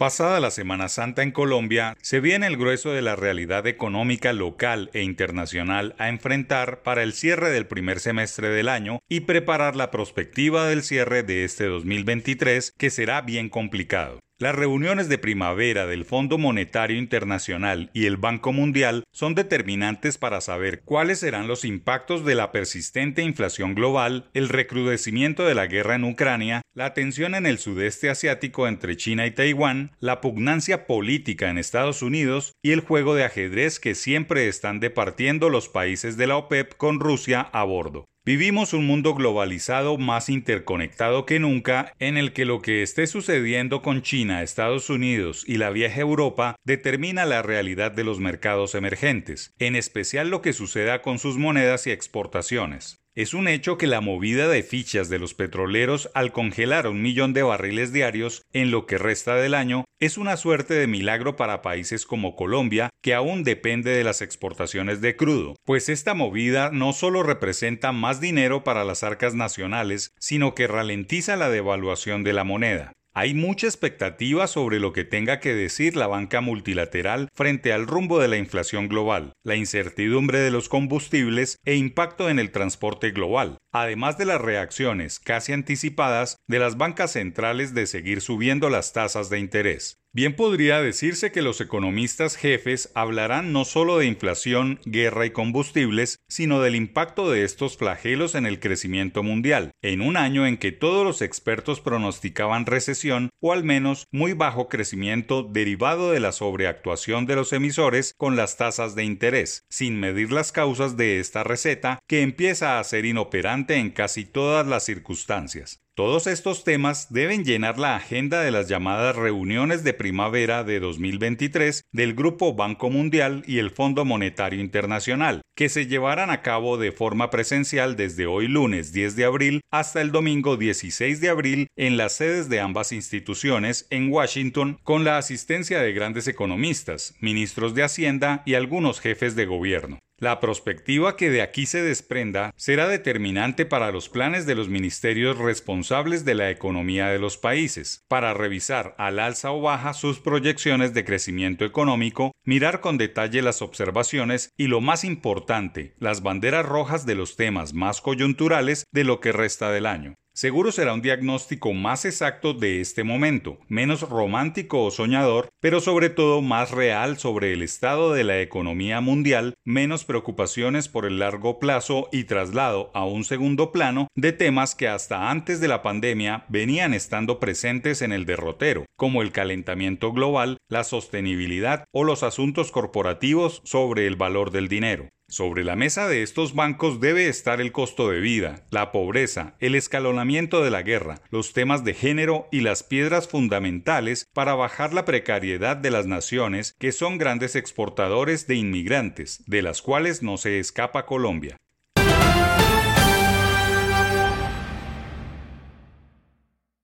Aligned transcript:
Pasada 0.00 0.40
la 0.40 0.50
Semana 0.50 0.88
Santa 0.88 1.22
en 1.22 1.30
Colombia, 1.30 1.94
se 2.00 2.20
viene 2.20 2.46
el 2.46 2.56
grueso 2.56 2.90
de 2.90 3.02
la 3.02 3.16
realidad 3.16 3.66
económica 3.66 4.32
local 4.32 4.88
e 4.94 5.02
internacional 5.02 5.94
a 5.98 6.08
enfrentar 6.08 6.82
para 6.82 7.02
el 7.02 7.12
cierre 7.12 7.50
del 7.50 7.66
primer 7.66 8.00
semestre 8.00 8.48
del 8.48 8.70
año 8.70 9.00
y 9.10 9.20
preparar 9.20 9.76
la 9.76 9.90
perspectiva 9.90 10.66
del 10.68 10.84
cierre 10.84 11.22
de 11.22 11.44
este 11.44 11.66
2023, 11.66 12.72
que 12.78 12.88
será 12.88 13.20
bien 13.20 13.50
complicado. 13.50 14.20
Las 14.40 14.54
reuniones 14.54 15.10
de 15.10 15.18
primavera 15.18 15.86
del 15.86 16.06
Fondo 16.06 16.38
Monetario 16.38 16.96
Internacional 16.96 17.90
y 17.92 18.06
el 18.06 18.16
Banco 18.16 18.54
Mundial 18.54 19.04
son 19.12 19.34
determinantes 19.34 20.16
para 20.16 20.40
saber 20.40 20.80
cuáles 20.80 21.18
serán 21.18 21.46
los 21.46 21.66
impactos 21.66 22.24
de 22.24 22.34
la 22.34 22.50
persistente 22.50 23.20
inflación 23.20 23.74
global, 23.74 24.30
el 24.32 24.48
recrudecimiento 24.48 25.44
de 25.44 25.54
la 25.54 25.66
guerra 25.66 25.96
en 25.96 26.04
Ucrania, 26.04 26.62
la 26.72 26.94
tensión 26.94 27.34
en 27.34 27.44
el 27.44 27.58
sudeste 27.58 28.08
asiático 28.08 28.66
entre 28.66 28.96
China 28.96 29.26
y 29.26 29.30
Taiwán, 29.30 29.94
la 30.00 30.22
pugnancia 30.22 30.86
política 30.86 31.50
en 31.50 31.58
Estados 31.58 32.00
Unidos 32.00 32.54
y 32.62 32.70
el 32.70 32.80
juego 32.80 33.14
de 33.14 33.24
ajedrez 33.24 33.78
que 33.78 33.94
siempre 33.94 34.48
están 34.48 34.80
departiendo 34.80 35.50
los 35.50 35.68
países 35.68 36.16
de 36.16 36.28
la 36.28 36.38
OPEP 36.38 36.78
con 36.78 36.98
Rusia 36.98 37.42
a 37.42 37.62
bordo. 37.64 38.06
Vivimos 38.22 38.74
un 38.74 38.86
mundo 38.86 39.14
globalizado 39.14 39.96
más 39.96 40.28
interconectado 40.28 41.24
que 41.24 41.40
nunca 41.40 41.94
en 41.98 42.18
el 42.18 42.34
que 42.34 42.44
lo 42.44 42.60
que 42.60 42.82
esté 42.82 43.06
sucediendo 43.06 43.80
con 43.80 44.02
China, 44.02 44.42
Estados 44.42 44.90
Unidos 44.90 45.42
y 45.46 45.56
la 45.56 45.70
vieja 45.70 46.02
Europa 46.02 46.56
determina 46.62 47.24
la 47.24 47.40
realidad 47.40 47.92
de 47.92 48.04
los 48.04 48.20
mercados 48.20 48.74
emergentes, 48.74 49.54
en 49.58 49.74
especial 49.74 50.28
lo 50.28 50.42
que 50.42 50.52
suceda 50.52 51.00
con 51.00 51.18
sus 51.18 51.38
monedas 51.38 51.86
y 51.86 51.92
exportaciones. 51.92 52.99
Es 53.16 53.34
un 53.34 53.48
hecho 53.48 53.76
que 53.76 53.88
la 53.88 54.00
movida 54.00 54.46
de 54.46 54.62
fichas 54.62 55.08
de 55.08 55.18
los 55.18 55.34
petroleros 55.34 56.08
al 56.14 56.30
congelar 56.30 56.86
un 56.86 57.02
millón 57.02 57.32
de 57.32 57.42
barriles 57.42 57.92
diarios 57.92 58.42
en 58.52 58.70
lo 58.70 58.86
que 58.86 58.98
resta 58.98 59.34
del 59.34 59.54
año 59.54 59.84
es 59.98 60.16
una 60.16 60.36
suerte 60.36 60.74
de 60.74 60.86
milagro 60.86 61.34
para 61.34 61.60
países 61.60 62.06
como 62.06 62.36
Colombia, 62.36 62.88
que 63.02 63.12
aún 63.14 63.42
depende 63.42 63.90
de 63.90 64.04
las 64.04 64.22
exportaciones 64.22 65.00
de 65.00 65.16
crudo, 65.16 65.56
pues 65.64 65.88
esta 65.88 66.14
movida 66.14 66.70
no 66.72 66.92
solo 66.92 67.24
representa 67.24 67.90
más 67.90 68.20
dinero 68.20 68.62
para 68.62 68.84
las 68.84 69.02
arcas 69.02 69.34
nacionales, 69.34 70.12
sino 70.20 70.54
que 70.54 70.68
ralentiza 70.68 71.34
la 71.34 71.50
devaluación 71.50 72.22
de 72.22 72.32
la 72.32 72.44
moneda. 72.44 72.92
Hay 73.12 73.34
mucha 73.34 73.66
expectativa 73.66 74.46
sobre 74.46 74.78
lo 74.78 74.92
que 74.92 75.02
tenga 75.04 75.40
que 75.40 75.52
decir 75.52 75.96
la 75.96 76.06
banca 76.06 76.40
multilateral 76.40 77.28
frente 77.34 77.72
al 77.72 77.88
rumbo 77.88 78.20
de 78.20 78.28
la 78.28 78.36
inflación 78.36 78.86
global, 78.86 79.32
la 79.44 79.56
incertidumbre 79.56 80.38
de 80.38 80.52
los 80.52 80.68
combustibles 80.68 81.56
e 81.64 81.74
impacto 81.74 82.30
en 82.30 82.38
el 82.38 82.52
transporte 82.52 83.10
global, 83.10 83.58
además 83.72 84.16
de 84.16 84.26
las 84.26 84.40
reacciones 84.40 85.18
casi 85.18 85.52
anticipadas 85.52 86.36
de 86.46 86.60
las 86.60 86.76
bancas 86.76 87.12
centrales 87.12 87.74
de 87.74 87.88
seguir 87.88 88.20
subiendo 88.20 88.70
las 88.70 88.92
tasas 88.92 89.28
de 89.28 89.40
interés. 89.40 89.99
Bien 90.12 90.34
podría 90.34 90.82
decirse 90.82 91.30
que 91.30 91.40
los 91.40 91.60
economistas 91.60 92.34
jefes 92.34 92.90
hablarán 92.96 93.52
no 93.52 93.64
solo 93.64 93.98
de 93.98 94.06
inflación, 94.06 94.80
guerra 94.84 95.24
y 95.24 95.30
combustibles, 95.30 96.18
sino 96.26 96.60
del 96.60 96.74
impacto 96.74 97.30
de 97.30 97.44
estos 97.44 97.76
flagelos 97.76 98.34
en 98.34 98.44
el 98.44 98.58
crecimiento 98.58 99.22
mundial, 99.22 99.70
en 99.82 100.00
un 100.00 100.16
año 100.16 100.48
en 100.48 100.56
que 100.56 100.72
todos 100.72 101.04
los 101.06 101.22
expertos 101.22 101.80
pronosticaban 101.80 102.66
recesión 102.66 103.30
o 103.38 103.52
al 103.52 103.62
menos 103.62 104.08
muy 104.10 104.32
bajo 104.32 104.68
crecimiento 104.68 105.44
derivado 105.44 106.10
de 106.10 106.18
la 106.18 106.32
sobreactuación 106.32 107.26
de 107.26 107.36
los 107.36 107.52
emisores 107.52 108.12
con 108.16 108.34
las 108.34 108.56
tasas 108.56 108.96
de 108.96 109.04
interés, 109.04 109.64
sin 109.70 110.00
medir 110.00 110.32
las 110.32 110.50
causas 110.50 110.96
de 110.96 111.20
esta 111.20 111.44
receta 111.44 112.00
que 112.08 112.22
empieza 112.22 112.80
a 112.80 112.84
ser 112.84 113.04
inoperante 113.04 113.76
en 113.76 113.90
casi 113.90 114.24
todas 114.24 114.66
las 114.66 114.84
circunstancias. 114.84 115.80
Todos 116.00 116.26
estos 116.26 116.64
temas 116.64 117.12
deben 117.12 117.44
llenar 117.44 117.78
la 117.78 117.94
agenda 117.94 118.40
de 118.40 118.50
las 118.50 118.68
llamadas 118.68 119.14
reuniones 119.16 119.84
de 119.84 119.92
primavera 119.92 120.64
de 120.64 120.80
2023 120.80 121.82
del 121.92 122.14
Grupo 122.14 122.54
Banco 122.54 122.88
Mundial 122.88 123.42
y 123.46 123.58
el 123.58 123.70
Fondo 123.70 124.06
Monetario 124.06 124.62
Internacional, 124.62 125.42
que 125.54 125.68
se 125.68 125.88
llevarán 125.88 126.30
a 126.30 126.40
cabo 126.40 126.78
de 126.78 126.90
forma 126.90 127.28
presencial 127.28 127.96
desde 127.96 128.26
hoy 128.26 128.48
lunes 128.48 128.94
10 128.94 129.14
de 129.14 129.26
abril 129.26 129.60
hasta 129.70 130.00
el 130.00 130.10
domingo 130.10 130.56
16 130.56 131.20
de 131.20 131.28
abril 131.28 131.66
en 131.76 131.98
las 131.98 132.14
sedes 132.14 132.48
de 132.48 132.60
ambas 132.60 132.92
instituciones 132.92 133.86
en 133.90 134.10
Washington 134.10 134.78
con 134.82 135.04
la 135.04 135.18
asistencia 135.18 135.82
de 135.82 135.92
grandes 135.92 136.28
economistas, 136.28 137.14
ministros 137.20 137.74
de 137.74 137.82
Hacienda 137.82 138.42
y 138.46 138.54
algunos 138.54 139.00
jefes 139.00 139.36
de 139.36 139.44
gobierno. 139.44 139.98
La 140.20 140.38
prospectiva 140.38 141.16
que 141.16 141.30
de 141.30 141.40
aquí 141.40 141.64
se 141.64 141.82
desprenda 141.82 142.52
será 142.54 142.88
determinante 142.88 143.64
para 143.64 143.90
los 143.90 144.10
planes 144.10 144.44
de 144.44 144.54
los 144.54 144.68
ministerios 144.68 145.38
responsables 145.38 146.26
de 146.26 146.34
la 146.34 146.50
economía 146.50 147.08
de 147.08 147.18
los 147.18 147.38
países, 147.38 148.04
para 148.06 148.34
revisar 148.34 148.94
al 148.98 149.18
alza 149.18 149.50
o 149.50 149.62
baja 149.62 149.94
sus 149.94 150.20
proyecciones 150.20 150.92
de 150.92 151.06
crecimiento 151.06 151.64
económico, 151.64 152.32
mirar 152.44 152.80
con 152.80 152.98
detalle 152.98 153.40
las 153.40 153.62
observaciones 153.62 154.50
y 154.58 154.66
lo 154.66 154.82
más 154.82 155.04
importante, 155.04 155.94
las 155.98 156.22
banderas 156.22 156.66
rojas 156.66 157.06
de 157.06 157.14
los 157.14 157.36
temas 157.36 157.72
más 157.72 158.02
coyunturales 158.02 158.84
de 158.92 159.04
lo 159.04 159.20
que 159.20 159.32
resta 159.32 159.70
del 159.70 159.86
año. 159.86 160.19
Seguro 160.40 160.72
será 160.72 160.94
un 160.94 161.02
diagnóstico 161.02 161.74
más 161.74 162.06
exacto 162.06 162.54
de 162.54 162.80
este 162.80 163.04
momento, 163.04 163.58
menos 163.68 164.00
romántico 164.08 164.84
o 164.84 164.90
soñador, 164.90 165.50
pero 165.60 165.82
sobre 165.82 166.08
todo 166.08 166.40
más 166.40 166.70
real 166.70 167.18
sobre 167.18 167.52
el 167.52 167.60
estado 167.60 168.14
de 168.14 168.24
la 168.24 168.40
economía 168.40 169.02
mundial, 169.02 169.52
menos 169.66 170.06
preocupaciones 170.06 170.88
por 170.88 171.04
el 171.04 171.18
largo 171.18 171.58
plazo 171.58 172.08
y 172.10 172.24
traslado 172.24 172.90
a 172.94 173.04
un 173.04 173.24
segundo 173.24 173.70
plano 173.70 174.08
de 174.16 174.32
temas 174.32 174.74
que 174.74 174.88
hasta 174.88 175.30
antes 175.30 175.60
de 175.60 175.68
la 175.68 175.82
pandemia 175.82 176.46
venían 176.48 176.94
estando 176.94 177.38
presentes 177.38 178.00
en 178.00 178.10
el 178.10 178.24
derrotero, 178.24 178.86
como 178.96 179.20
el 179.20 179.32
calentamiento 179.32 180.10
global, 180.10 180.56
la 180.70 180.84
sostenibilidad 180.84 181.84
o 181.92 182.02
los 182.02 182.22
asuntos 182.22 182.72
corporativos 182.72 183.60
sobre 183.64 184.06
el 184.06 184.16
valor 184.16 184.52
del 184.52 184.68
dinero. 184.68 185.10
Sobre 185.30 185.62
la 185.62 185.76
mesa 185.76 186.08
de 186.08 186.24
estos 186.24 186.56
bancos 186.56 186.98
debe 186.98 187.28
estar 187.28 187.60
el 187.60 187.70
costo 187.70 188.10
de 188.10 188.18
vida, 188.18 188.66
la 188.70 188.90
pobreza, 188.90 189.54
el 189.60 189.76
escalonamiento 189.76 190.64
de 190.64 190.70
la 190.70 190.82
guerra, 190.82 191.20
los 191.30 191.52
temas 191.52 191.84
de 191.84 191.94
género 191.94 192.48
y 192.50 192.62
las 192.62 192.82
piedras 192.82 193.28
fundamentales 193.28 194.26
para 194.34 194.56
bajar 194.56 194.92
la 194.92 195.04
precariedad 195.04 195.76
de 195.76 195.92
las 195.92 196.06
naciones 196.06 196.74
que 196.80 196.90
son 196.90 197.16
grandes 197.16 197.54
exportadores 197.54 198.48
de 198.48 198.56
inmigrantes, 198.56 199.44
de 199.46 199.62
las 199.62 199.82
cuales 199.82 200.20
no 200.20 200.36
se 200.36 200.58
escapa 200.58 201.06
Colombia. 201.06 201.56